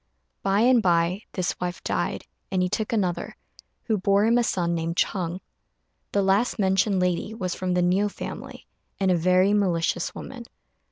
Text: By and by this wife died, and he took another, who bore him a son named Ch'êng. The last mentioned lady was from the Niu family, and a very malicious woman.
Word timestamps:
By 0.41 0.61
and 0.61 0.81
by 0.81 1.25
this 1.33 1.55
wife 1.59 1.83
died, 1.83 2.25
and 2.49 2.63
he 2.63 2.69
took 2.69 2.91
another, 2.91 3.35
who 3.83 3.99
bore 3.99 4.25
him 4.25 4.39
a 4.39 4.43
son 4.43 4.73
named 4.73 4.95
Ch'êng. 4.95 5.41
The 6.11 6.23
last 6.23 6.57
mentioned 6.57 6.99
lady 6.99 7.35
was 7.35 7.53
from 7.53 7.75
the 7.75 7.83
Niu 7.83 8.09
family, 8.09 8.65
and 8.99 9.11
a 9.11 9.15
very 9.15 9.53
malicious 9.53 10.15
woman. 10.15 10.45